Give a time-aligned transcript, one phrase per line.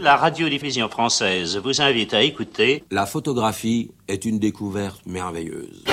[0.00, 5.84] La radiodiffusion française vous invite à écouter La photographie est une découverte merveilleuse.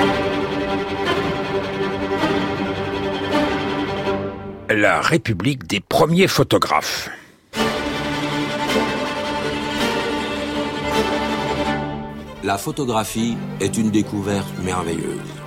[4.69, 7.09] La République des premiers photographes.
[12.45, 15.46] La photographie est une découverte merveilleuse.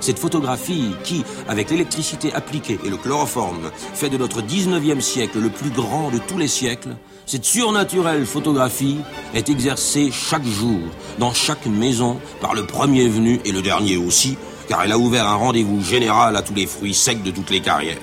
[0.00, 5.50] Cette photographie qui, avec l'électricité appliquée et le chloroforme, fait de notre 19e siècle le
[5.50, 6.96] plus grand de tous les siècles,
[7.26, 8.98] cette surnaturelle photographie
[9.34, 10.80] est exercée chaque jour,
[11.18, 14.36] dans chaque maison, par le premier venu et le dernier aussi,
[14.68, 17.60] car elle a ouvert un rendez-vous général à tous les fruits secs de toutes les
[17.60, 17.98] carrières.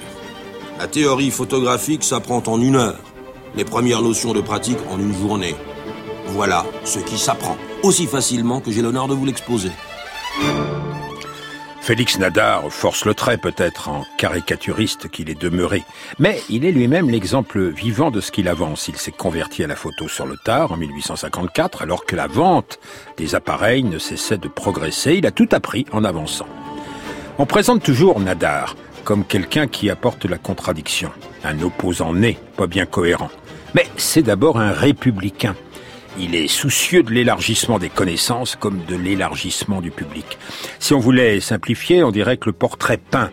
[0.80, 3.00] La théorie photographique s'apprend en une heure,
[3.56, 5.56] les premières notions de pratique en une journée.
[6.28, 9.72] Voilà ce qui s'apprend aussi facilement que j'ai l'honneur de vous l'exposer.
[11.88, 15.86] Félix Nadar force le trait peut-être en caricaturiste qu'il est demeuré,
[16.20, 18.90] mais il est lui-même l'exemple vivant de ce qu'il avance.
[18.90, 22.78] Il s'est converti à la photo sur le tard en 1854 alors que la vente
[23.16, 25.14] des appareils ne cessait de progresser.
[25.14, 26.50] Il a tout appris en avançant.
[27.38, 31.12] On présente toujours Nadar comme quelqu'un qui apporte la contradiction,
[31.46, 33.32] un opposant né, pas bien cohérent.
[33.76, 35.56] Mais c'est d'abord un républicain
[36.20, 40.38] il est soucieux de l'élargissement des connaissances comme de l'élargissement du public.
[40.80, 43.32] Si on voulait simplifier, on dirait que le portrait peint,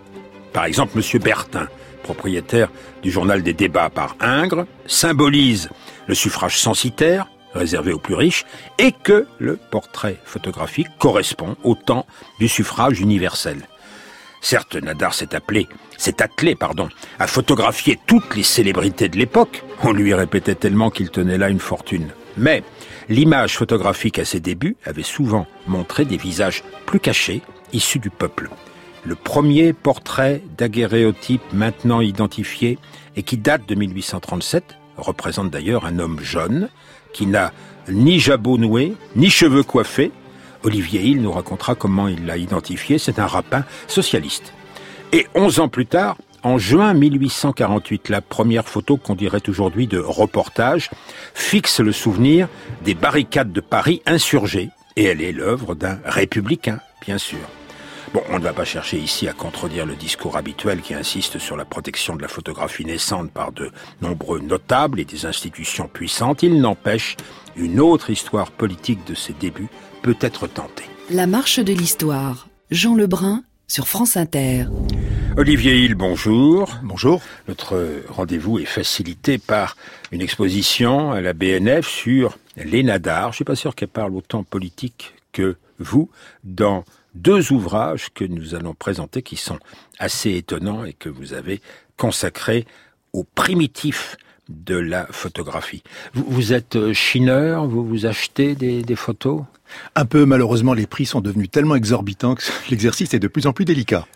[0.52, 1.68] par exemple Monsieur Bertin,
[2.02, 2.70] propriétaire
[3.02, 5.70] du journal des débats par Ingres, symbolise
[6.06, 8.44] le suffrage censitaire, réservé aux plus riches,
[8.78, 12.06] et que le portrait photographique correspond au temps
[12.38, 13.66] du suffrage universel.
[14.40, 19.64] Certes, Nadar s'est appelé, s'est attelé, pardon, à photographier toutes les célébrités de l'époque.
[19.82, 22.08] On lui répétait tellement qu'il tenait là une fortune.
[22.36, 22.62] Mais
[23.08, 28.50] l'image photographique à ses débuts avait souvent montré des visages plus cachés, issus du peuple.
[29.04, 32.78] Le premier portrait daguerréotype maintenant identifié
[33.16, 36.68] et qui date de 1837 représente d'ailleurs un homme jeune
[37.12, 37.52] qui n'a
[37.88, 40.10] ni jabot noué, ni cheveux coiffés.
[40.62, 42.98] Olivier Hill nous racontera comment il l'a identifié.
[42.98, 44.54] C'est un rapin socialiste.
[45.12, 49.98] Et onze ans plus tard, en juin 1848, la première photo qu'on dirait aujourd'hui de
[49.98, 50.90] reportage
[51.32, 52.48] fixe le souvenir
[52.84, 57.38] des barricades de Paris insurgées, et elle est l'œuvre d'un républicain, bien sûr.
[58.12, 61.56] Bon, on ne va pas chercher ici à contredire le discours habituel qui insiste sur
[61.56, 63.72] la protection de la photographie naissante par de
[64.02, 66.44] nombreux notables et des institutions puissantes.
[66.44, 67.16] Il n'empêche,
[67.56, 69.70] une autre histoire politique de ses débuts
[70.02, 70.84] peut être tentée.
[71.10, 72.48] La marche de l'histoire.
[72.70, 74.66] Jean Lebrun sur France Inter.
[75.36, 76.78] Olivier Hill, bonjour.
[76.84, 77.20] Bonjour.
[77.48, 79.76] Notre rendez-vous est facilité par
[80.12, 83.24] une exposition à la BNF sur les nadars.
[83.24, 86.08] Je ne suis pas sûr qu'elle parle autant politique que vous
[86.44, 86.84] dans
[87.16, 89.58] deux ouvrages que nous allons présenter qui sont
[89.98, 91.60] assez étonnants et que vous avez
[91.96, 92.64] consacrés
[93.12, 94.16] aux primitifs
[94.48, 95.82] de la photographie.
[96.14, 99.42] Vous, êtes chineur, vous vous achetez des photos?
[99.94, 103.52] Un peu, malheureusement, les prix sont devenus tellement exorbitants que l'exercice est de plus en
[103.52, 104.06] plus délicat.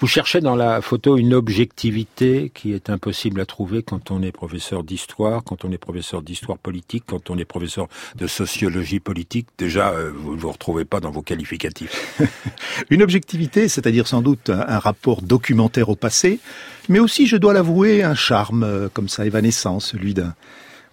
[0.00, 4.32] Vous cherchez dans la photo une objectivité qui est impossible à trouver quand on est
[4.32, 9.46] professeur d'histoire, quand on est professeur d'histoire politique, quand on est professeur de sociologie politique.
[9.58, 12.20] Déjà, euh, vous ne vous retrouvez pas dans vos qualificatifs.
[12.90, 16.40] une objectivité, c'est-à-dire sans doute un rapport documentaire au passé,
[16.88, 20.34] mais aussi, je dois l'avouer, un charme euh, comme ça évanescent, celui d'un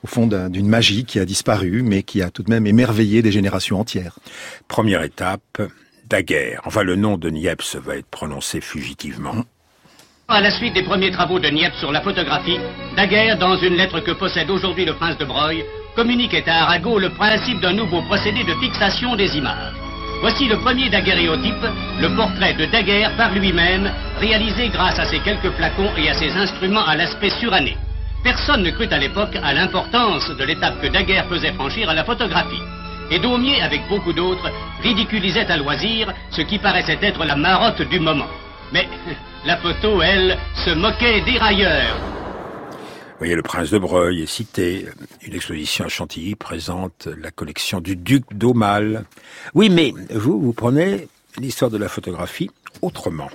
[0.03, 3.31] au fond d'une magie qui a disparu, mais qui a tout de même émerveillé des
[3.31, 4.17] générations entières.
[4.67, 5.61] Première étape,
[6.09, 6.61] Daguerre.
[6.65, 9.45] Enfin, le nom de Niepce va être prononcé fugitivement.
[10.27, 12.57] À la suite des premiers travaux de Niepce sur la photographie,
[12.95, 15.63] Daguerre, dans une lettre que possède aujourd'hui le prince de Broglie,
[15.95, 19.73] communiquait à Arago le principe d'un nouveau procédé de fixation des images.
[20.21, 21.65] Voici le premier daguerréotype,
[21.99, 23.91] le portrait de Daguerre par lui-même,
[24.21, 27.75] réalisé grâce à ses quelques flacons et à ses instruments à l'aspect suranné.
[28.23, 32.03] Personne ne crut à l'époque à l'importance de l'étape que Daguerre faisait franchir à la
[32.03, 32.61] photographie.
[33.09, 34.49] Et Daumier, avec beaucoup d'autres,
[34.83, 38.29] ridiculisait à loisir ce qui paraissait être la marotte du moment.
[38.71, 38.87] Mais
[39.45, 41.97] la photo, elle, se moquait des railleurs.
[42.69, 44.85] Vous voyez, le prince de Breuil est cité.
[45.25, 49.05] Une exposition à Chantilly présente la collection du duc d'Aumale.
[49.55, 51.07] Oui, mais vous, vous prenez
[51.39, 52.51] l'histoire de la photographie
[52.83, 53.29] autrement.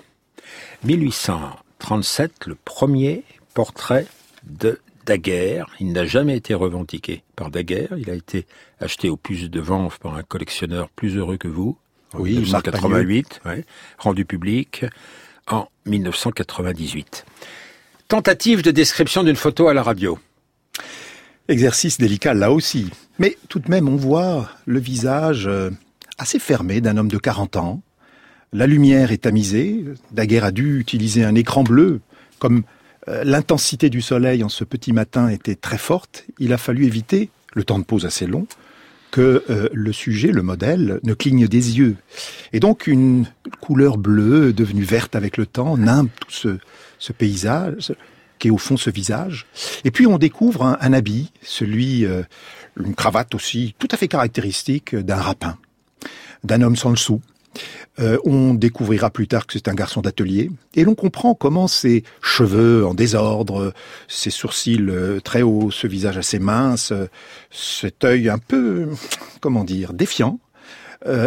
[0.85, 3.25] 1837, le premier
[3.55, 4.06] portrait
[4.44, 5.67] de Daguerre.
[5.81, 7.94] Il n'a jamais été revendiqué par Daguerre.
[7.97, 8.47] Il a été
[8.81, 11.79] acheté au plus de ventes par un collectionneur plus heureux que vous.
[12.12, 13.41] En oui, 1988,
[13.99, 14.85] rendu public
[15.49, 17.25] en 1998.
[18.08, 20.19] Tentative de description d'une photo à la radio.
[21.49, 22.91] Exercice délicat là aussi.
[23.19, 25.70] Mais tout de même, on voit le visage euh,
[26.19, 27.82] assez fermé d'un homme de 40 ans.
[28.52, 29.84] La lumière est tamisée.
[30.12, 32.00] Daguerre a dû utiliser un écran bleu
[32.38, 32.62] comme
[33.08, 36.25] euh, l'intensité du soleil en ce petit matin était très forte.
[36.38, 38.46] Il a fallu éviter le temps de pause assez long,
[39.10, 41.96] que euh, le sujet, le modèle, ne cligne des yeux.
[42.52, 43.26] Et donc une
[43.60, 46.58] couleur bleue devenue verte avec le temps nimbe tout
[46.98, 47.93] ce, paysage
[48.38, 49.46] qui est au fond ce visage.
[49.84, 52.22] Et puis on découvre un, un habit, celui, euh,
[52.78, 55.56] une cravate aussi tout à fait caractéristique d'un rapin,
[56.44, 57.22] d'un homme sans le sou,
[57.99, 62.05] euh, on découvrira plus tard que c'est un garçon d'atelier, et l'on comprend comment ses
[62.20, 63.73] cheveux en désordre,
[64.08, 67.06] ses sourcils euh, très hauts, ce visage assez mince, euh,
[67.50, 68.88] cet œil un peu,
[69.41, 70.38] comment dire, défiant,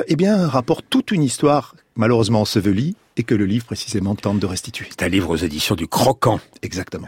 [0.07, 4.45] eh bien, rapporte toute une histoire malheureusement ensevelie et que le livre précisément tente de
[4.45, 4.87] restituer.
[4.89, 6.39] C'est un livre aux éditions du Croquant.
[6.61, 7.07] Exactement.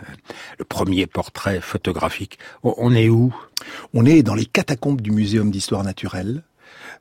[0.58, 2.40] Le premier portrait photographique.
[2.64, 3.34] On est où?
[3.94, 6.44] On est dans les catacombes du Muséum d'histoire naturelle,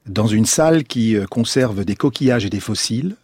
[0.06, 3.16] dans une salle qui euh, conserve des coquillages et des fossiles.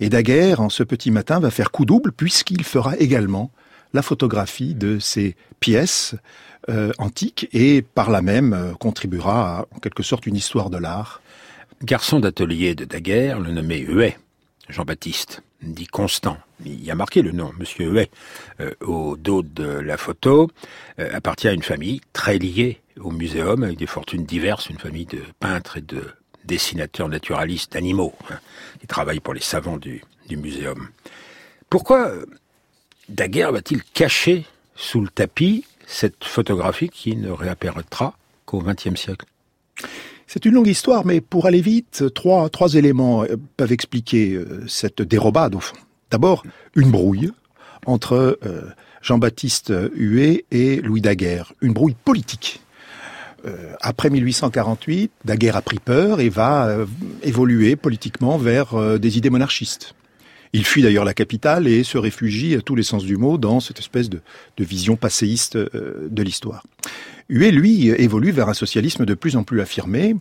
[0.00, 3.50] Et Daguerre, en ce petit matin, va faire coup double puisqu'il fera également
[3.92, 6.14] la photographie de ces pièces
[6.68, 10.78] euh, antiques et par là même euh, contribuera à, en quelque sorte, une histoire de
[10.78, 11.20] l'art.
[11.82, 14.18] Garçon d'atelier de Daguerre, le nommé Huet,
[14.68, 16.36] Jean-Baptiste, dit Constant.
[16.64, 18.10] Il y a marqué le nom, Monsieur Huet,
[18.82, 20.50] au dos de la photo,
[20.98, 25.22] appartient à une famille très liée au muséum, avec des fortunes diverses, une famille de
[25.38, 26.04] peintres et de
[26.50, 28.38] dessinateur naturaliste d'animaux, hein,
[28.80, 30.88] qui travaille pour les savants du, du muséum.
[31.70, 32.26] Pourquoi euh,
[33.08, 34.44] Daguerre va-t-il cacher
[34.74, 38.16] sous le tapis cette photographie qui ne réapparaîtra
[38.46, 39.26] qu'au XXe siècle?
[40.26, 44.66] C'est une longue histoire, mais pour aller vite, trois, trois éléments euh, peuvent expliquer euh,
[44.66, 45.76] cette dérobade au fond.
[46.10, 46.42] D'abord,
[46.74, 47.30] une brouille
[47.86, 48.38] entre
[49.00, 52.60] Jean-Baptiste Huet et Louis Daguerre, une brouille politique.
[53.46, 56.86] Euh, après 1848, Daguerre a pris peur et va euh,
[57.22, 59.94] évoluer politiquement vers euh, des idées monarchistes.
[60.52, 63.60] Il fuit d'ailleurs la capitale et se réfugie à tous les sens du mot dans
[63.60, 64.20] cette espèce de,
[64.58, 66.64] vision passéiste de l'histoire.
[67.28, 70.16] Huet, lui, évolue vers un socialisme de plus en plus affirmé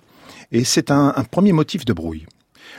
[0.52, 2.28] et c'est un, premier motif de brouille.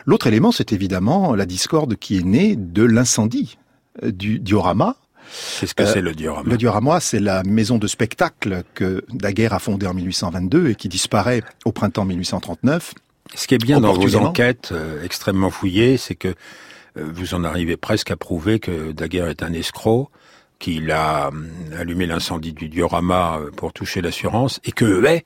[0.06, 3.58] L'autre élément, c'est évidemment la discorde qui est née de l'incendie
[4.00, 4.94] du diorama
[5.60, 9.58] Qu'est-ce que c'est le diorama Le diorama, c'est la maison de spectacle que Daguerre a
[9.58, 12.94] fondée en 1822 et qui disparaît au printemps 1839.
[13.34, 17.44] Ce qui est bien dans vos enquêtes euh, extrêmement fouillées, c'est que euh, vous en
[17.44, 20.10] arrivez presque à prouver que Daguerre est un escroc,
[20.58, 21.48] qu'il a hum,
[21.78, 25.24] allumé l'incendie du diorama euh, pour toucher l'assurance, et que Huet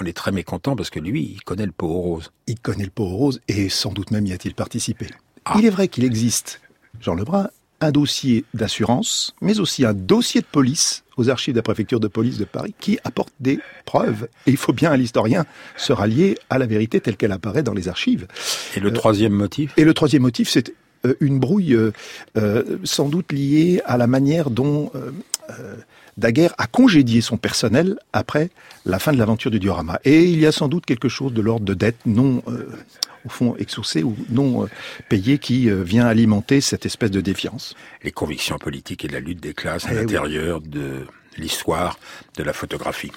[0.00, 2.30] on est très mécontent parce que lui, il connaît le pot rose.
[2.46, 5.08] Il connaît le pot rose et sans doute même y a-t-il participé.
[5.44, 5.54] Ah.
[5.58, 6.60] Il est vrai qu'il existe,
[7.00, 7.48] Jean Lebrun,
[7.80, 12.08] un dossier d'assurance, mais aussi un dossier de police aux archives de la préfecture de
[12.08, 14.28] police de Paris qui apporte des preuves.
[14.46, 15.44] Et il faut bien à l'historien
[15.76, 18.26] se rallier à la vérité telle qu'elle apparaît dans les archives.
[18.76, 19.72] Et le troisième motif?
[19.76, 20.72] Et le troisième motif, c'est
[21.06, 21.92] euh, une brouille euh,
[22.36, 24.90] euh, sans doute liée à la manière dont
[26.16, 28.50] Daguerre a congédié son personnel après
[28.84, 30.00] la fin de l'aventure du diorama.
[30.04, 32.42] Et il y a sans doute quelque chose de l'ordre de dette non
[33.28, 33.56] au fond
[34.04, 34.68] ou non euh,
[35.08, 37.74] payé qui euh, vient alimenter cette espèce de défiance.
[38.02, 41.98] Les convictions politiques et la lutte des classes à eh l'intérieur de l'histoire
[42.36, 43.12] de la photographie.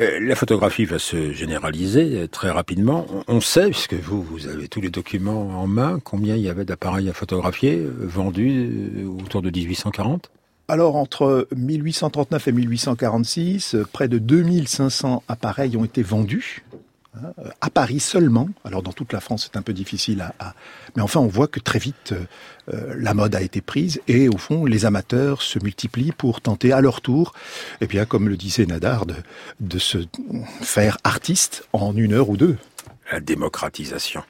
[0.00, 3.06] Euh, la photographie va se généraliser très rapidement.
[3.28, 6.64] On sait, puisque vous, vous avez tous les documents en main, combien il y avait
[6.64, 10.30] d'appareils à photographier vendus autour de 1840
[10.68, 16.62] alors, entre 1839 et 1846, près de 2500 appareils ont été vendus
[17.60, 18.48] à Paris seulement.
[18.64, 20.54] Alors dans toute la France, c'est un peu difficile à,
[20.94, 22.24] Mais enfin, on voit que très vite, euh,
[22.72, 26.72] euh, la mode a été prise et au fond, les amateurs se multiplient pour tenter
[26.72, 27.32] à leur tour,
[27.80, 29.98] eh bien, comme le disait Nadar, de se
[30.60, 32.56] faire artiste en une heure ou deux
[33.10, 34.22] la démocratisation.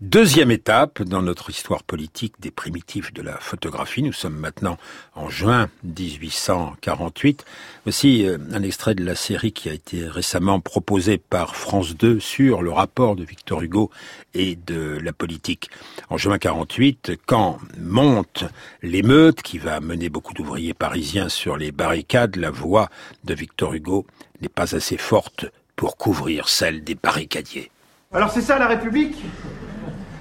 [0.00, 4.02] Deuxième étape dans notre histoire politique des primitifs de la photographie.
[4.02, 4.78] Nous sommes maintenant
[5.14, 7.44] en juin 1848.
[7.84, 12.20] Voici euh, un extrait de la série qui a été récemment proposée par France 2
[12.20, 13.90] sur le rapport de Victor Hugo
[14.34, 15.70] et de la politique.
[16.08, 18.44] En juin 48, quand monte
[18.82, 22.88] l'émeute qui va mener beaucoup d'ouvriers parisiens sur les barricades, la voix
[23.24, 24.06] de Victor Hugo
[24.40, 27.71] n'est pas assez forte pour couvrir celle des barricadiers.
[28.14, 29.24] Alors c'est ça la République?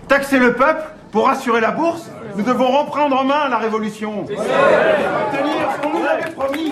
[0.08, 2.10] Taxer le peuple pour assurer la bourse?
[2.38, 4.22] Nous devons reprendre en main la révolution.
[4.22, 4.40] Obtenir
[5.76, 6.72] ce qu'on nous avait promis.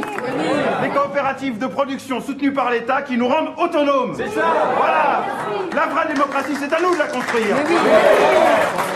[0.82, 4.14] Les coopératives de production soutenues par l'État qui nous rendent autonomes.
[4.16, 4.46] C'est ça
[4.78, 5.26] Voilà
[5.76, 7.56] La vraie démocratie, c'est à nous de la construire.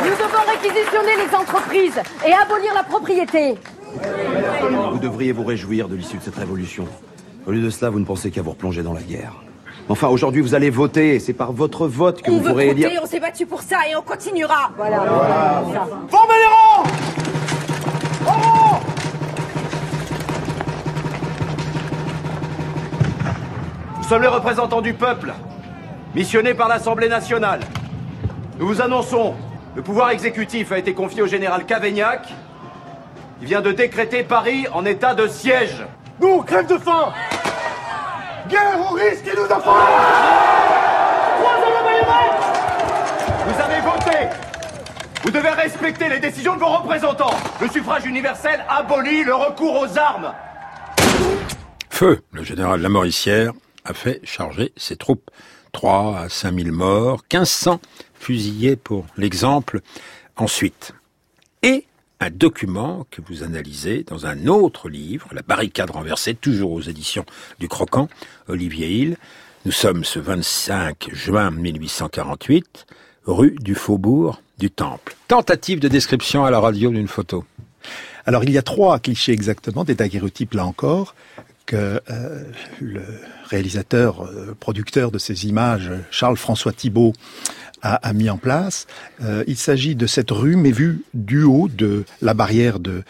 [0.02, 3.56] Nous devons réquisitionner les entreprises et abolir la propriété.
[4.92, 6.88] Vous devriez vous réjouir de l'issue de cette révolution.
[7.46, 9.34] Au lieu de cela, vous ne pensez qu'à vous replonger dans la guerre.
[9.90, 11.20] Enfin, aujourd'hui, vous allez voter.
[11.20, 12.90] C'est par votre vote que vous pourrez élire.
[13.02, 14.72] On s'est battu pour ça et on continuera.
[14.78, 14.98] Voilà.
[16.10, 16.84] Formez les rangs
[23.98, 25.34] Nous sommes les représentants du peuple,
[26.14, 27.62] missionnés par l'Assemblée nationale.
[28.60, 29.34] Nous vous annonçons,
[29.76, 32.28] le pouvoir exécutif a été confié au général Cavaignac,
[33.40, 35.84] qui vient de décréter Paris en état de siège.
[36.22, 37.14] Nous, crève de faim
[38.54, 38.60] Nous
[43.46, 44.18] Vous avez voté
[45.24, 47.34] Vous devez respecter les décisions de vos représentants.
[47.60, 50.34] Le suffrage universel abolit le recours aux armes.
[51.90, 53.54] Feu, le général Lamoricière
[53.86, 55.32] a fait charger ses troupes.
[55.72, 57.80] 3 à 5 000 morts, 1500
[58.14, 59.80] fusillés pour l'exemple.
[60.38, 60.94] Ensuite,
[61.64, 61.86] et
[62.24, 67.26] un document que vous analysez dans un autre livre, La barricade renversée, toujours aux éditions
[67.60, 68.08] du Croquant,
[68.48, 69.18] Olivier Hill.
[69.66, 72.86] Nous sommes ce 25 juin 1848,
[73.26, 75.16] rue du Faubourg du Temple.
[75.28, 77.44] Tentative de description à la radio d'une photo.
[78.26, 81.16] Alors il y a trois clichés exactement, des daguerreotypes là encore,
[81.66, 82.44] que euh,
[82.80, 83.04] le
[83.50, 87.12] réalisateur, euh, producteur de ces images, Charles-François Thibault,
[87.84, 88.88] a, mis en place.
[89.24, 93.04] Euh, il s'agit de cette rue, mais vue du haut de la barrière de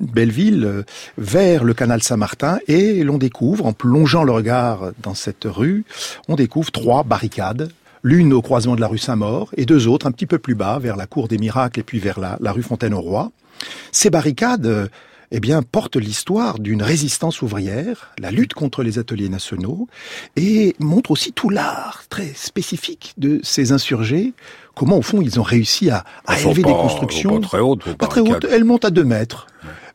[0.00, 0.82] Belleville euh,
[1.16, 5.84] vers le canal Saint-Martin, et l'on découvre, en plongeant le regard dans cette rue,
[6.26, 7.70] on découvre trois barricades
[8.02, 10.78] l'une au croisement de la rue Saint-Maur et deux autres un petit peu plus bas
[10.78, 13.32] vers la cour des miracles et puis vers la, la rue Fontaine-au-Roi.
[13.90, 14.88] Ces barricades
[15.30, 19.88] eh bien, porte l'histoire d'une résistance ouvrière, la lutte contre les ateliers nationaux,
[20.36, 24.32] et montre aussi tout l'art très spécifique de ces insurgés,
[24.74, 27.40] comment au fond ils ont réussi à, à élever pas, des constructions.
[27.40, 27.94] Pas très hautes.
[27.94, 29.46] Pas très hautes, elles montent à deux mètres,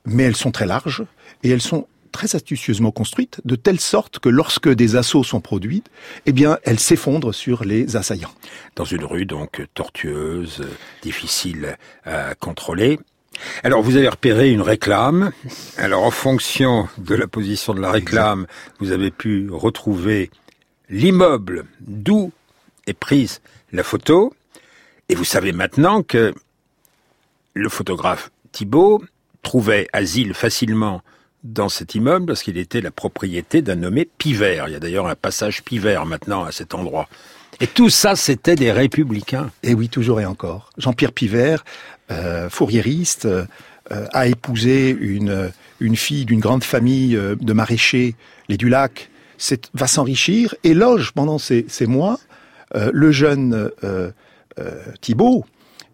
[0.05, 1.03] mais elles sont très larges,
[1.43, 5.83] et elles sont très astucieusement construites, de telle sorte que lorsque des assauts sont produits,
[6.27, 8.33] eh bien, elles s'effondrent sur les assaillants.
[8.75, 10.63] Dans une rue donc tortueuse,
[11.01, 11.75] difficile
[12.05, 12.99] à contrôler,
[13.63, 15.31] alors vous avez repéré une réclame.
[15.77, 18.47] Alors en fonction de la position de la réclame,
[18.79, 20.29] vous avez pu retrouver
[20.89, 22.31] l'immeuble d'où
[22.87, 24.33] est prise la photo.
[25.09, 26.33] Et vous savez maintenant que
[27.53, 29.03] le photographe Thibault
[29.41, 31.01] trouvait asile facilement
[31.43, 34.69] dans cet immeuble parce qu'il était la propriété d'un nommé Pivert.
[34.69, 37.09] Il y a d'ailleurs un passage Pivert maintenant à cet endroit.
[37.59, 39.51] Et tout ça, c'était des républicains.
[39.61, 40.69] Et oui, toujours et encore.
[40.77, 41.63] Jean-Pierre Pivert,
[42.13, 43.45] euh,
[43.91, 45.51] euh, a épousé une,
[45.81, 48.15] une fille d'une grande famille euh, de maraîchers,
[48.47, 49.09] les Dulac,
[49.73, 52.17] va s'enrichir et loge pendant ces, ces mois
[52.75, 53.69] euh, le jeune
[55.01, 55.45] Thibault,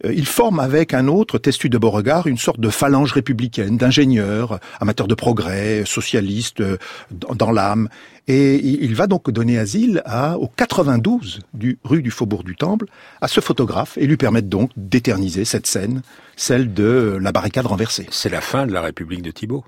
[0.04, 5.08] il forme avec un autre, Testu de Beauregard, une sorte de phalange républicaine, d'ingénieurs, amateurs
[5.08, 6.64] de progrès, socialistes
[7.12, 7.90] dans l'âme.
[8.28, 12.86] Et il va donc donner asile à, au 92 du, rue du Faubourg du Temple
[13.22, 16.04] à ce photographe et lui permettre donc d'éterniser cette scène,
[16.36, 18.06] celle de la barricade renversée.
[18.12, 19.66] C'est la fin de la République de Thibault.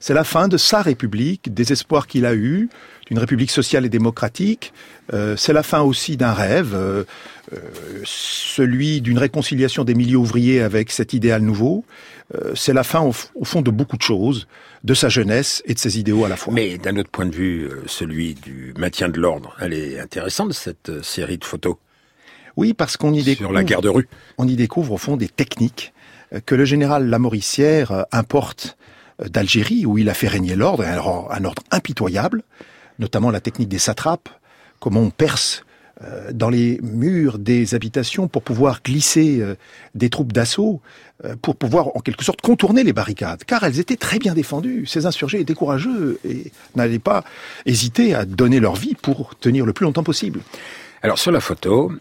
[0.00, 2.68] C'est la fin de sa République, des espoirs qu'il a eus,
[3.08, 4.72] d'une République sociale et démocratique.
[5.12, 7.04] Euh, c'est la fin aussi d'un rêve, euh,
[7.52, 7.56] euh,
[8.04, 11.84] celui d'une réconciliation des milieux ouvriers avec cet idéal nouveau.
[12.34, 14.46] Euh, c'est la fin, au, au, fond, de beaucoup de choses,
[14.84, 16.52] de sa jeunesse et de ses idéaux à la fois.
[16.52, 21.02] Mais d'un autre point de vue, celui du maintien de l'ordre, elle est intéressante, cette
[21.02, 21.76] série de photos.
[22.56, 23.50] Oui, parce qu'on y découvre...
[23.50, 24.08] Sur la guerre de rue.
[24.36, 25.94] On y découvre, au fond, des techniques
[26.44, 28.76] que le général Lamoricière importe
[29.26, 32.42] d'Algérie, où il a fait régner l'ordre, un ordre impitoyable,
[32.98, 34.28] notamment la technique des satrapes,
[34.80, 35.64] comment on perce
[36.02, 39.56] euh, dans les murs des habitations pour pouvoir glisser euh,
[39.96, 40.80] des troupes d'assaut,
[41.24, 44.86] euh, pour pouvoir en quelque sorte contourner les barricades, car elles étaient très bien défendues.
[44.86, 47.24] Ces insurgés étaient courageux et n'allaient pas
[47.66, 50.40] hésiter à donner leur vie pour tenir le plus longtemps possible.
[51.02, 51.92] Alors sur la photo,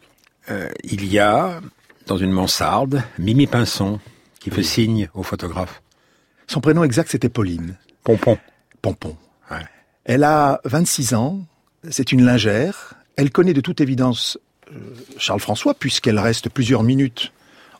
[0.51, 1.59] euh, il y a
[2.05, 3.99] dans une mansarde Mimi Pinson
[4.39, 5.81] qui fait signe au photographe.
[6.47, 7.75] Son prénom exact c'était Pauline.
[8.03, 8.37] Pompon.
[8.81, 9.15] Pompon.
[9.51, 9.65] Ouais.
[10.05, 11.41] Elle a 26 ans,
[11.89, 14.39] c'est une lingère, elle connaît de toute évidence
[14.71, 14.77] euh,
[15.17, 17.33] Charles François, puisqu'elle reste plusieurs minutes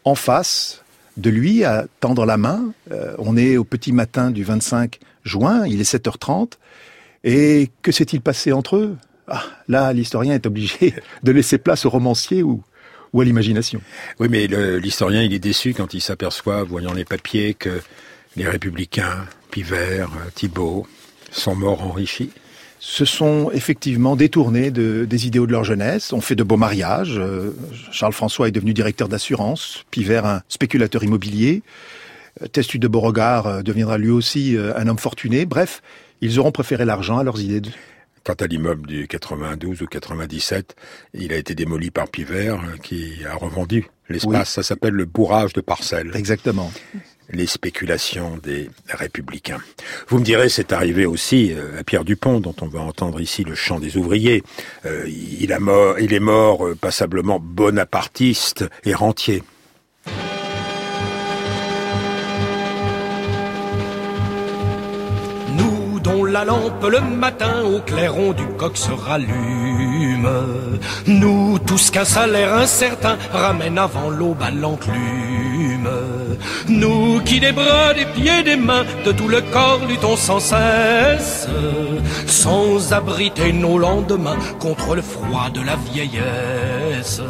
[0.04, 0.84] en face
[1.16, 2.74] de lui à tendre la main.
[2.92, 6.54] Euh, on est au petit matin du 25 juin, il est 7h30.
[7.24, 8.98] Et que s'est-il passé entre eux?
[9.28, 10.94] Ah, Là, l'historien est obligé
[11.24, 12.62] de laisser place au romancier ou,
[13.14, 13.82] ou à l'imagination.
[14.20, 17.82] Oui, mais l'historien, il est déçu quand il s'aperçoit, voyant les papiers, que
[18.38, 20.88] les républicains, Pivert, Thibault,
[21.32, 22.32] sont morts enrichis
[22.80, 27.18] se sont effectivement détournés de, des idéaux de leur jeunesse, ont fait de beaux mariages.
[27.18, 27.56] Euh,
[27.92, 31.64] Charles François est devenu directeur d'assurance, Pivert un spéculateur immobilier.
[32.52, 35.46] Testu de Beauregard euh, deviendra lui aussi euh, un homme fortuné.
[35.46, 35.82] Bref,
[36.22, 37.62] ils auront préféré l'argent à leurs idées.
[37.62, 37.72] De...
[38.24, 40.76] Quant à l'immeuble du 92 ou 97,
[41.16, 44.50] il a été démoli par Pivert qui a revendu l'espace.
[44.50, 44.54] Oui.
[44.54, 46.12] Ça s'appelle le bourrage de parcelles.
[46.14, 46.72] Exactement.
[47.30, 49.60] Les spéculations des républicains.
[50.08, 53.44] Vous me direz, c'est arrivé aussi euh, à Pierre Dupont, dont on va entendre ici
[53.44, 54.44] le chant des ouvriers.
[54.86, 59.44] Euh, il, est mort euh, passablement bonapartiste et rentier.
[66.38, 70.30] La lampe le matin au clairon du coq se rallume,
[71.08, 75.90] nous tous qu'un salaire incertain ramène avant l'aube à l'enclume.
[76.68, 81.48] Nous qui des bras, des pieds, des mains, de tout le corps luttons sans cesse,
[82.28, 87.22] sans abriter nos lendemains contre le froid de la vieillesse.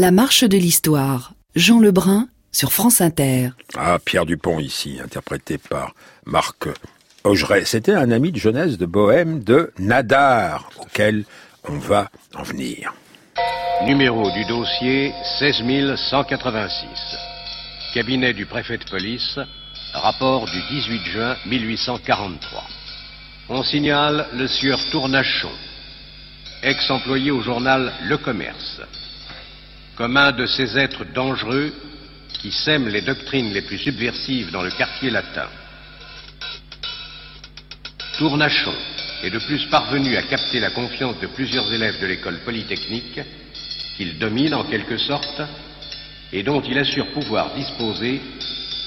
[0.00, 1.34] La marche de l'histoire.
[1.54, 3.50] Jean Lebrun sur France Inter.
[3.76, 5.92] Ah, Pierre Dupont ici, interprété par
[6.24, 6.68] Marc
[7.22, 7.66] Augeret.
[7.66, 11.24] C'était un ami de jeunesse de Bohème de Nadar, auquel
[11.68, 12.94] on va en venir.
[13.84, 16.88] Numéro du dossier 16186.
[17.92, 19.38] Cabinet du préfet de police.
[19.92, 22.64] Rapport du 18 juin 1843.
[23.50, 25.52] On signale le sieur Tournachon,
[26.62, 28.80] ex-employé au journal Le Commerce
[30.00, 31.74] comme un de ces êtres dangereux
[32.40, 35.46] qui sèment les doctrines les plus subversives dans le quartier latin.
[38.16, 38.72] Tournachon
[39.22, 43.20] est de plus parvenu à capter la confiance de plusieurs élèves de l'école polytechnique
[43.98, 45.42] qu'il domine en quelque sorte
[46.32, 48.22] et dont il assure pouvoir disposer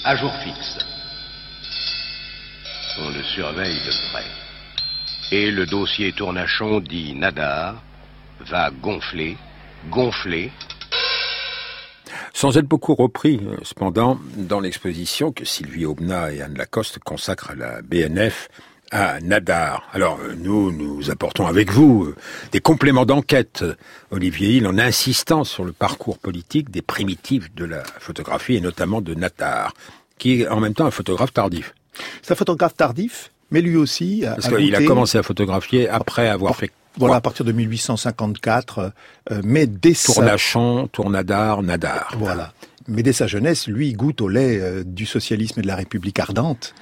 [0.03, 0.79] à jour fixe.
[3.01, 4.25] On le surveille de près.
[5.31, 7.83] Et le dossier Tournachon dit Nadar
[8.39, 9.37] va gonfler,
[9.91, 10.49] gonfler,
[12.33, 17.51] sans être beaucoup repris, euh, cependant, dans l'exposition que Sylvie Aubenas et Anne Lacoste consacrent
[17.51, 18.49] à la BNF
[18.91, 19.89] à Nadar.
[19.91, 22.15] Alors, euh, nous, nous apportons avec vous euh,
[22.51, 23.65] des compléments d'enquête,
[24.11, 29.01] Olivier Hill, en insistant sur le parcours politique des primitifs de la photographie, et notamment
[29.01, 29.73] de Nadar,
[30.19, 31.73] qui est en même temps un photographe tardif.
[32.21, 36.27] C'est un photographe tardif, mais lui aussi a Parce qu'il a commencé à photographier après
[36.27, 38.93] avoir fait voilà, à partir de 1854,
[39.31, 42.13] euh, mais dès Tournachon, Tournadar, Nadar.
[42.17, 42.53] Voilà.
[42.87, 46.19] Mais dès sa jeunesse, lui goûte au lait euh, du socialisme et de la République
[46.19, 46.75] ardente,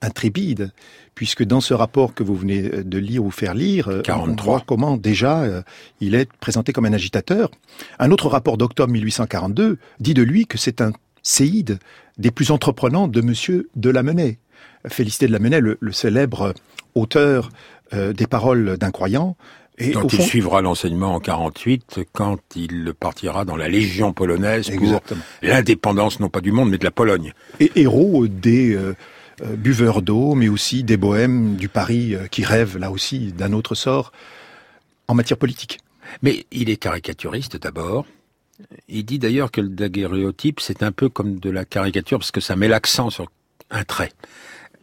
[0.00, 0.72] intrépide,
[1.14, 4.28] puisque dans ce rapport que vous venez euh, de lire ou faire lire, 43.
[4.28, 5.44] on voit comment déjà
[6.00, 7.50] il est présenté comme un agitateur.
[7.98, 11.78] Un autre rapport d'octobre 1842 dit de lui que c'est un séide
[12.16, 14.38] des plus entreprenants de Monsieur de Lamennais.
[14.86, 16.54] Félicité de Lamennais, le, le célèbre
[16.94, 17.50] auteur
[17.92, 19.36] des paroles d'un croyant,
[19.78, 25.00] et Dont il suivra l'enseignement en 48 quand il partira dans la Légion polonaise pour
[25.40, 27.32] l'indépendance non pas du monde mais de la Pologne.
[27.60, 28.96] Et héros des euh,
[29.42, 33.52] euh, buveurs d'eau mais aussi des bohèmes du Paris euh, qui rêvent là aussi d'un
[33.52, 34.10] autre sort
[35.06, 35.78] en matière politique.
[36.22, 38.04] Mais il est caricaturiste d'abord.
[38.88, 42.40] Il dit d'ailleurs que le daguerréotype c'est un peu comme de la caricature parce que
[42.40, 43.30] ça met l'accent sur
[43.70, 44.10] un trait.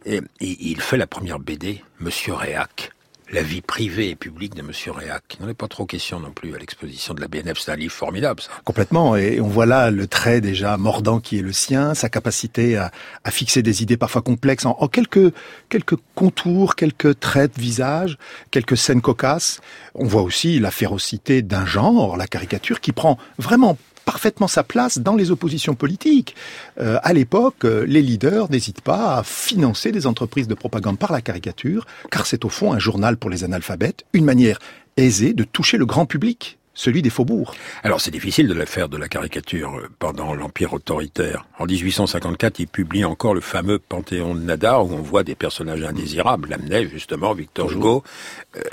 [0.06, 2.92] Et, il fait la première BD, Monsieur Réac
[3.32, 5.22] la vie privée et publique de Monsieur Réac.
[5.38, 7.58] Il n'en est pas trop question non plus à l'exposition de la BNF.
[7.58, 8.50] C'est un livre formidable, ça.
[8.64, 9.16] Complètement.
[9.16, 12.90] Et on voit là le trait déjà mordant qui est le sien, sa capacité à,
[13.30, 15.32] fixer des idées parfois complexes en, quelques,
[15.68, 18.18] quelques contours, quelques traits de visage,
[18.50, 19.60] quelques scènes cocasses.
[19.94, 24.98] On voit aussi la férocité d'un genre, la caricature, qui prend vraiment parfaitement sa place
[24.98, 26.34] dans les oppositions politiques.
[26.80, 31.12] Euh, à l'époque, euh, les leaders n'hésitent pas à financer des entreprises de propagande par
[31.12, 34.58] la caricature, car c'est au fond un journal pour les analphabètes, une manière
[34.96, 37.54] aisée de toucher le grand public celui des faubourgs.
[37.82, 41.46] Alors c'est difficile de la faire de la caricature euh, pendant l'Empire autoritaire.
[41.58, 45.82] En 1854, il publie encore le fameux Panthéon de Nadar où on voit des personnages
[45.82, 48.04] indésirables, Lamennais justement, Victor Hugo.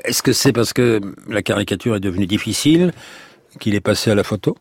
[0.04, 2.91] Est-ce que c'est parce que la caricature est devenue difficile
[3.60, 4.58] qu'il est passé à la photo?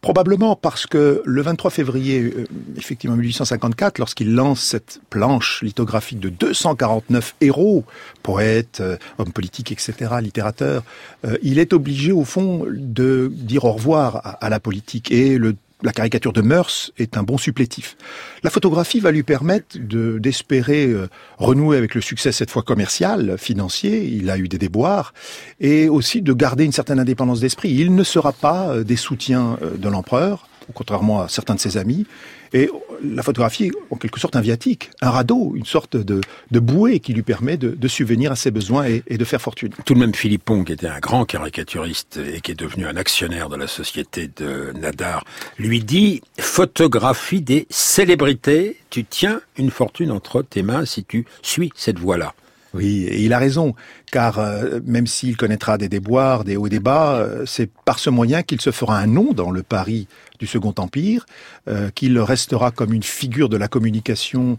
[0.00, 6.28] Probablement parce que le 23 février, euh, effectivement 1854, lorsqu'il lance cette planche lithographique de
[6.28, 7.84] 249 héros,
[8.22, 10.84] poètes, euh, hommes politiques, etc., littérateurs,
[11.26, 15.10] euh, il est obligé au fond de dire au revoir à, à la politique.
[15.10, 17.96] Et le la caricature de Meurs est un bon supplétif.
[18.42, 24.04] La photographie va lui permettre d'espérer euh, renouer avec le succès cette fois commercial, financier,
[24.04, 25.14] il a eu des déboires,
[25.60, 27.70] et aussi de garder une certaine indépendance d'esprit.
[27.70, 31.76] Il ne sera pas euh, des soutiens euh, de l'empereur, contrairement à certains de ses
[31.76, 32.06] amis.
[32.52, 32.70] Et
[33.02, 37.12] la photographie est en quelque sorte un viatique, un radeau, une sorte de, bouée qui
[37.12, 39.70] lui permet de, subvenir à ses besoins et, et, de faire fortune.
[39.84, 42.96] Tout de même, Philippe Pong, qui était un grand caricaturiste et qui est devenu un
[42.96, 45.24] actionnaire de la société de Nadar,
[45.58, 51.70] lui dit photographie des célébrités, tu tiens une fortune entre tes mains si tu suis
[51.74, 52.34] cette voie-là.
[52.74, 53.74] Oui, et il a raison,
[54.10, 57.98] car euh, même s'il connaîtra des déboires, des hauts et des bas, euh, c'est par
[57.98, 60.06] ce moyen qu'il se fera un nom dans le Paris
[60.38, 61.24] du Second Empire,
[61.68, 64.58] euh, qu'il restera comme une figure de la communication,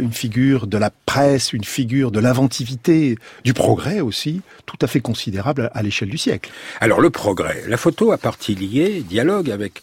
[0.00, 5.00] une figure de la presse, une figure de l'inventivité, du progrès aussi, tout à fait
[5.00, 6.50] considérable à l'échelle du siècle.
[6.80, 9.82] Alors le progrès, la photo a partie liée, dialogue avec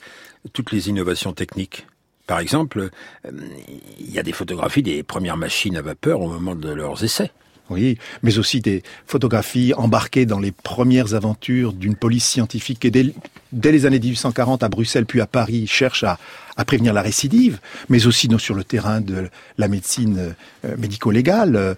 [0.54, 1.86] toutes les innovations techniques.
[2.30, 2.92] Par exemple,
[3.28, 7.32] il y a des photographies des premières machines à vapeur au moment de leurs essais.
[7.72, 13.16] Oui, mais aussi des photographies embarquées dans les premières aventures d'une police scientifique qui, dès,
[13.52, 16.18] dès, les années 1840 à Bruxelles puis à Paris, cherche à,
[16.60, 20.36] à prévenir la récidive, mais aussi sur le terrain de la médecine
[20.66, 21.74] euh, médico-légale, euh,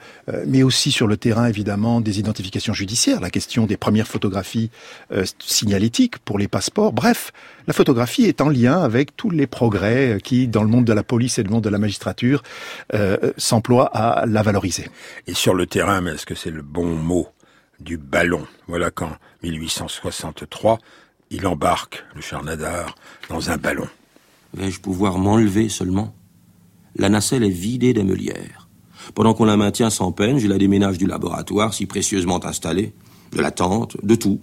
[0.48, 4.72] mais aussi sur le terrain évidemment des identifications judiciaires, la question des premières photographies
[5.12, 6.94] euh, signalétiques pour les passeports.
[6.94, 7.32] Bref,
[7.68, 11.04] la photographie est en lien avec tous les progrès qui, dans le monde de la
[11.04, 12.42] police et le monde de la magistrature,
[13.38, 14.90] s'emploient à la valoriser.
[15.28, 17.28] Et sur le terrain, est-ce que c'est le bon mot
[17.80, 18.48] du ballon?
[18.68, 19.12] Voilà qu'en
[19.44, 20.80] 1863,
[21.32, 22.96] il embarque, le cher Nadar,
[23.30, 23.88] dans un ballon.
[24.54, 26.14] Vais-je pouvoir m'enlever seulement?
[26.96, 28.68] La nacelle est vidée des meulières.
[29.16, 32.94] Pendant qu'on la maintient sans peine, je la déménage du laboratoire si précieusement installé,
[33.32, 34.42] de la tente, de tout.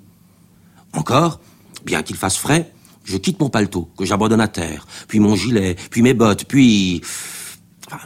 [0.95, 1.41] Encore,
[1.85, 2.73] bien qu'il fasse frais,
[3.05, 7.03] je quitte mon paletot, que j'abandonne à terre, puis mon gilet, puis mes bottes, puis...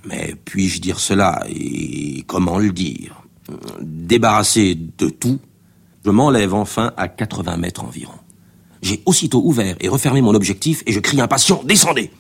[0.05, 3.23] mais puis-je dire cela, et comment le dire?
[3.81, 5.41] Débarrassé de tout,
[6.05, 8.15] je m'enlève enfin à 80 mètres environ.
[8.83, 12.11] J'ai aussitôt ouvert et refermé mon objectif et je crie impatient, descendez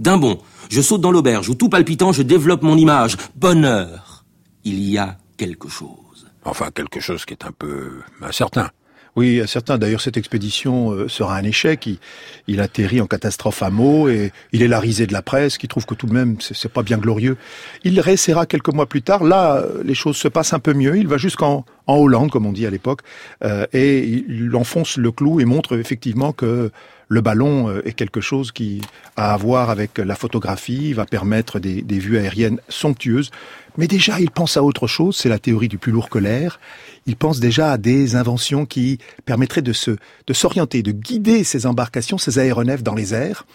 [0.00, 3.16] D'un bond, je saute dans l'auberge où tout palpitant, je développe mon image.
[3.36, 4.24] Bonheur
[4.64, 6.26] Il y a quelque chose.
[6.44, 8.70] Enfin, quelque chose qui est un peu incertain.
[9.18, 9.78] Oui, certain.
[9.78, 11.86] D'ailleurs, cette expédition euh, sera un échec.
[11.86, 11.98] Il,
[12.46, 15.66] il, atterrit en catastrophe à Meaux et il est la risée de la presse qui
[15.66, 17.36] trouve que tout de même, c'est pas bien glorieux.
[17.82, 19.24] Il réessayera quelques mois plus tard.
[19.24, 20.96] Là, les choses se passent un peu mieux.
[20.96, 23.00] Il va jusqu'en en Hollande, comme on dit à l'époque,
[23.42, 26.70] euh, et il enfonce le clou et montre effectivement que
[27.08, 28.80] le ballon euh, est quelque chose qui
[29.16, 33.30] a à voir avec la photographie, va permettre des, vues aériennes somptueuses.
[33.76, 36.60] Mais déjà, il pense à autre chose, c'est la théorie du plus lourd que l'air.
[37.06, 39.92] Il pense déjà à des inventions qui permettraient de se,
[40.26, 43.46] de s'orienter, de guider ces embarcations, ces aéronefs dans les airs.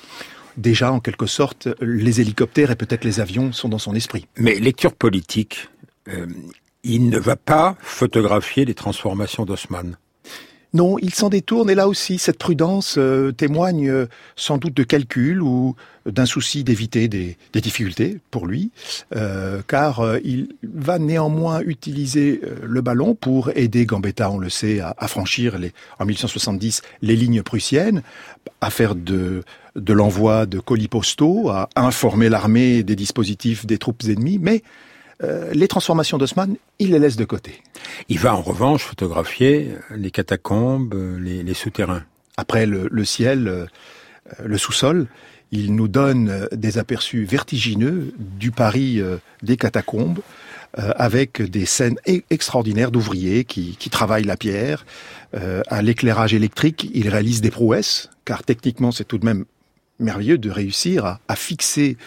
[0.58, 4.28] Déjà, en quelque sorte, les hélicoptères et peut-être les avions sont dans son esprit.
[4.38, 5.70] Mais lecture politique,
[6.10, 6.28] euh,
[6.84, 9.98] il ne va pas photographier les transformations d'Haussmann.
[10.74, 14.82] Non, il s'en détourne et là aussi, cette prudence euh, témoigne euh, sans doute de
[14.82, 15.76] calcul ou
[16.08, 18.72] d'un souci d'éviter des, des, difficultés pour lui,
[19.16, 24.96] euh, car il va néanmoins utiliser le ballon pour aider Gambetta, on le sait, à,
[24.98, 28.02] à franchir les, en 1870 les lignes prussiennes,
[28.60, 29.44] à faire de,
[29.76, 34.64] de l'envoi de colis postaux, à informer l'armée des dispositifs des troupes ennemies, mais
[35.54, 37.62] les transformations d'Haussmann, il les laisse de côté.
[38.10, 42.04] Il va en revanche photographier les catacombes, les, les souterrains.
[42.38, 43.68] Après le, le ciel,
[44.44, 45.08] le sous-sol,
[45.52, 49.02] il nous donne des aperçus vertigineux du Paris
[49.44, 50.20] des catacombes,
[50.76, 51.98] avec des scènes
[52.32, 54.86] extraordinaires d'ouvriers qui, qui, travaillent la pierre.
[55.34, 59.46] à l'éclairage électrique, il réalise des prouesses, car techniquement c'est tout de même
[60.00, 61.98] merveilleux de réussir à, à fixer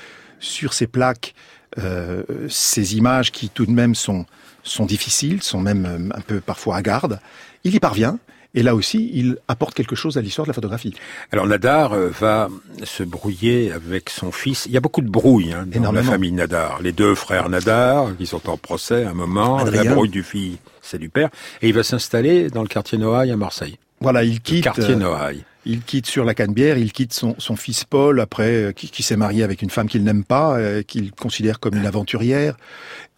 [0.40, 1.34] sur ces plaques
[1.78, 4.26] euh, ces images qui tout de même sont,
[4.62, 7.20] sont difficiles, sont même un peu parfois hagardes.
[7.64, 8.18] Il y parvient.
[8.54, 10.94] Et là aussi, il apporte quelque chose à l'histoire de la photographie.
[11.30, 12.48] Alors Nadar va
[12.84, 14.64] se brouiller avec son fils.
[14.64, 16.80] Il y a beaucoup de brouille hein, dans la famille Nadar.
[16.80, 19.84] Les deux frères Nadar, qui sont en procès à un moment, Adrien.
[19.84, 21.28] la brouille du fils, c'est du père.
[21.60, 23.76] Et il va s'installer dans le quartier Noailles à Marseille.
[24.00, 24.64] Voilà, il quitte...
[24.64, 25.44] Le quartier Noailles.
[25.66, 29.16] Il quitte sur la Canebière, il quitte son, son fils Paul, après qui, qui s'est
[29.16, 32.56] marié avec une femme qu'il n'aime pas, euh, qu'il considère comme une aventurière,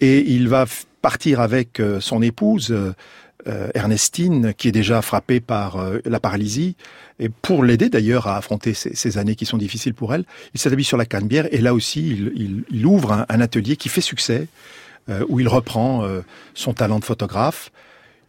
[0.01, 0.65] et il va
[1.03, 2.75] partir avec euh, son épouse
[3.47, 6.75] euh, Ernestine, qui est déjà frappée par euh, la paralysie,
[7.21, 10.61] et pour l'aider d'ailleurs à affronter ces, ces, années qui sont difficiles pour elle, il
[10.61, 13.89] s'établit sur la Canebière, et là aussi il, il, il ouvre un, un, atelier qui
[13.89, 14.49] fait succès,
[15.09, 16.21] euh, où il reprend euh,
[16.53, 17.71] son talent de photographe.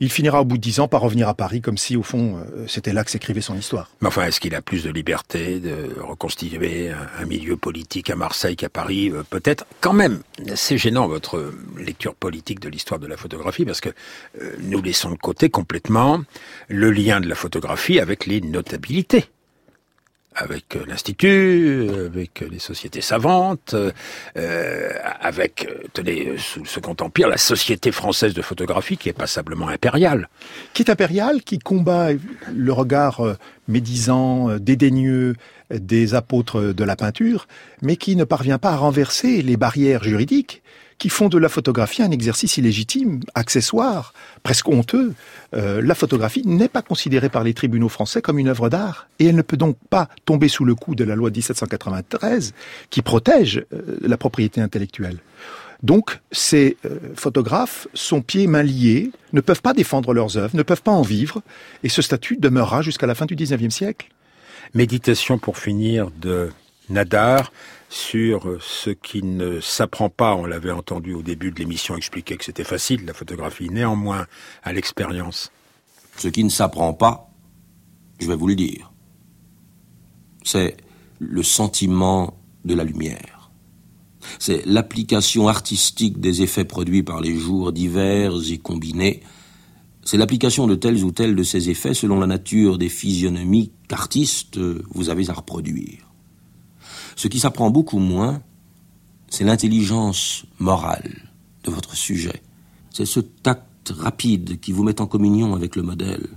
[0.01, 2.37] Il finira au bout de dix ans par revenir à Paris, comme si, au fond,
[2.37, 3.89] euh, c'était là que s'écrivait son histoire.
[4.01, 8.55] Mais enfin, est-ce qu'il a plus de liberté de reconstituer un, milieu politique à Marseille
[8.55, 9.11] qu'à Paris?
[9.11, 9.65] Euh, Peut-être.
[9.81, 10.21] Quand même,
[10.55, 13.89] c'est gênant votre lecture politique de l'histoire de la photographie, parce que
[14.41, 16.21] euh, nous laissons de côté complètement
[16.69, 19.25] le lien de la photographie avec les notabilités.
[20.35, 23.75] Avec euh, l'Institut, avec les sociétés savantes,
[24.37, 29.13] euh, avec, euh, tenez, sous le Second Empire, la Société française de photographie qui est
[29.13, 30.29] passablement impériale.
[30.73, 32.09] Qui est impériale, qui combat
[32.53, 33.21] le regard
[33.67, 35.35] médisant, dédaigneux
[35.71, 37.47] des apôtres de la peinture,
[37.81, 40.63] mais qui ne parvient pas à renverser les barrières juridiques
[40.99, 45.13] qui font de la photographie un exercice illégitime, accessoire, presque honteux.
[45.55, 49.25] Euh, la photographie n'est pas considérée par les tribunaux français comme une œuvre d'art, et
[49.25, 52.53] elle ne peut donc pas tomber sous le coup de la loi de 1793
[52.89, 55.17] qui protège euh, la propriété intellectuelle.
[55.81, 60.63] Donc, ces euh, photographes sont pieds mains liés, ne peuvent pas défendre leurs œuvres, ne
[60.63, 61.41] peuvent pas en vivre,
[61.83, 64.09] et ce statut demeurera jusqu'à la fin du XIXe siècle.
[64.73, 66.49] Méditation pour finir de
[66.89, 67.51] Nadar
[67.89, 70.35] sur ce qui ne s'apprend pas.
[70.35, 73.69] On l'avait entendu au début de l'émission expliquer que c'était facile, la photographie.
[73.69, 74.27] Néanmoins,
[74.63, 75.51] à l'expérience.
[76.17, 77.29] Ce qui ne s'apprend pas,
[78.19, 78.91] je vais vous le dire,
[80.43, 80.75] c'est
[81.19, 83.51] le sentiment de la lumière.
[84.37, 89.21] C'est l'application artistique des effets produits par les jours divers et combinés.
[90.03, 94.57] C'est l'application de tels ou tels de ces effets selon la nature des physionomies qu'artiste
[94.57, 96.08] vous avez à reproduire.
[97.19, 98.41] Ce qui s'apprend beaucoup moins,
[99.27, 101.29] c'est l'intelligence morale
[101.65, 102.41] de votre sujet.
[102.91, 106.29] C'est ce tact rapide qui vous met en communion avec le modèle.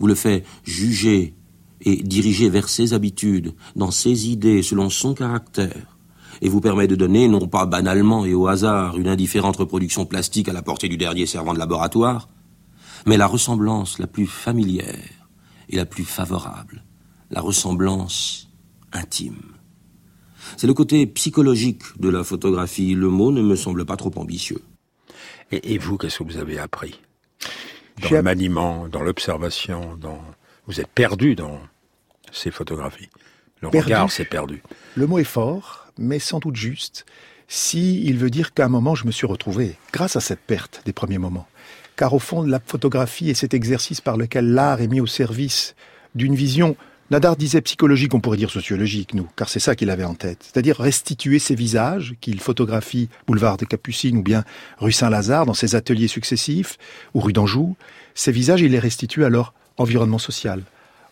[0.00, 1.36] Vous le fait juger
[1.82, 5.96] et diriger vers ses habitudes, dans ses idées, selon son caractère,
[6.42, 10.48] et vous permet de donner, non pas banalement et au hasard, une indifférente reproduction plastique
[10.48, 12.28] à la portée du dernier servant de laboratoire,
[13.06, 15.28] mais la ressemblance la plus familière
[15.68, 16.82] et la plus favorable,
[17.30, 18.48] la ressemblance
[18.92, 19.59] intime.
[20.56, 22.94] C'est le côté psychologique de la photographie.
[22.94, 24.60] Le mot ne me semble pas trop ambitieux.
[25.52, 27.00] Et, vous, qu'est-ce que vous avez appris
[28.02, 30.20] Dans le maniement, dans l'observation, dans...
[30.66, 31.58] Vous êtes perdu dans
[32.30, 33.08] ces photographies.
[33.60, 34.62] Le regard s'est perdu.
[34.94, 37.04] Le mot est fort, mais sans doute juste,
[37.48, 40.82] si il veut dire qu'à un moment je me suis retrouvé, grâce à cette perte
[40.84, 41.48] des premiers moments.
[41.96, 45.74] Car au fond, la photographie est cet exercice par lequel l'art est mis au service
[46.14, 46.76] d'une vision
[47.10, 50.38] Nadar disait psychologique, on pourrait dire sociologique, nous, car c'est ça qu'il avait en tête.
[50.42, 54.44] C'est-à-dire restituer ces visages qu'il photographie boulevard des Capucines ou bien
[54.78, 56.78] rue Saint-Lazare dans ses ateliers successifs,
[57.14, 57.76] ou rue d'Anjou.
[58.14, 60.62] Ces visages, il les restitue à leur environnement social,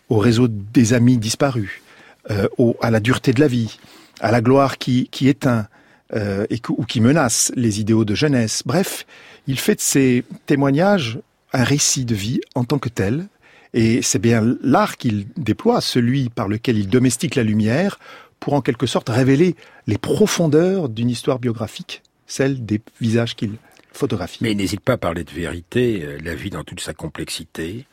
[0.09, 1.83] au réseau des amis disparus,
[2.31, 2.47] euh,
[2.81, 3.79] à la dureté de la vie,
[4.21, 5.67] à la gloire qui, éteint
[6.15, 8.63] euh, et, ou qui menace les idéaux de jeunesse.
[8.65, 9.05] Bref,
[9.49, 11.19] il fait de ces témoignages
[11.53, 13.27] un récit de vie en tant que tel,
[13.75, 17.99] et c'est bien l'art qu'il déploie, celui par lequel il domestique la lumière,
[18.41, 23.57] pour en quelque sorte révéler les profondeurs d'une histoire biographique, celle des visages qu'il
[23.93, 24.39] photographie.
[24.43, 27.87] Mais il n'hésite pas à parler de vérité, euh, la vie dans toute sa complexité,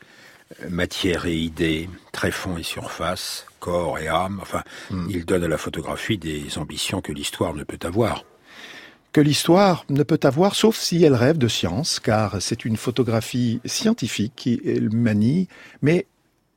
[0.62, 5.08] euh, matière et idée, tréfonds et surface, corps et âme, enfin, hmm.
[5.10, 8.24] il donne à la photographie des ambitions que l'histoire ne peut avoir
[9.16, 13.62] que l'histoire ne peut avoir, sauf si elle rêve de science, car c'est une photographie
[13.64, 14.60] scientifique qui
[14.92, 15.48] manie,
[15.80, 16.04] mais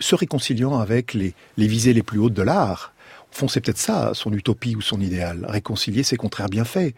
[0.02, 2.93] se réconciliant avec les, visées les plus hautes de l'art.
[3.32, 6.78] Au fond, c'est peut-être ça, son utopie ou son idéal, réconcilier ses contraires bienfaits.
[6.89, 6.95] Et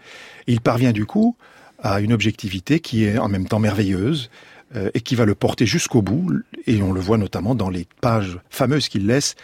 [0.47, 1.35] il parvient du coup
[1.77, 4.31] à une objectivité qui est en même temps merveilleuse,
[4.75, 7.85] euh, et qui va le porter jusqu'au bout, et on le voit notamment dans les
[8.01, 9.35] pages fameuses qu'il laisse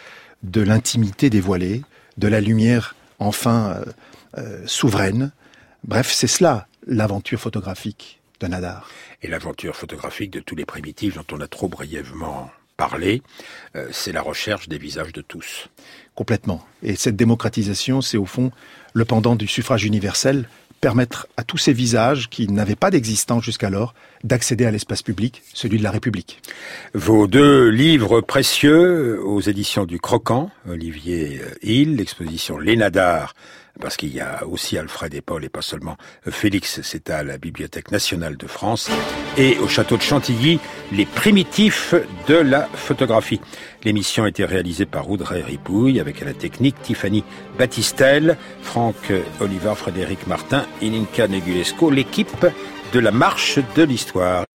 [0.42, 1.82] de l'intimité dévoilée,
[2.16, 3.84] de la lumière enfin euh,
[4.38, 5.30] euh, souveraine,
[5.84, 8.88] Bref, c'est cela, l'aventure photographique de Nadar.
[9.22, 13.22] Et l'aventure photographique de tous les primitifs dont on a trop brièvement parlé,
[13.76, 15.68] euh, c'est la recherche des visages de tous.
[16.14, 16.64] Complètement.
[16.82, 18.52] Et cette démocratisation, c'est au fond
[18.94, 20.48] le pendant du suffrage universel,
[20.80, 25.78] permettre à tous ces visages qui n'avaient pas d'existence jusqu'alors d'accéder à l'espace public, celui
[25.78, 26.40] de la République.
[26.94, 33.34] Vos deux livres précieux aux éditions du Croquant, Olivier Hill, l'exposition Lénadar
[33.80, 35.96] parce qu'il y a aussi Alfred et Paul et pas seulement
[36.28, 38.90] Félix, c'est à la Bibliothèque nationale de France
[39.36, 40.58] et au château de Chantilly,
[40.92, 41.94] les primitifs
[42.26, 43.40] de la photographie.
[43.84, 47.24] L'émission a été réalisée par Audrey Ripouille avec à la technique Tiffany
[47.58, 52.46] Battistel, Franck Oliver, Frédéric Martin, Ininka Negulesco, l'équipe
[52.92, 54.44] de la marche de l'histoire.